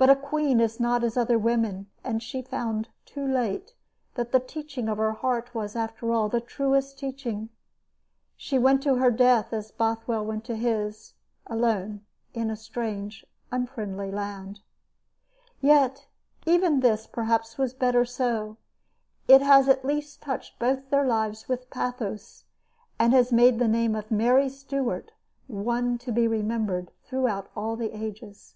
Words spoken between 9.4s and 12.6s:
as Bothwell went to his, alone, in a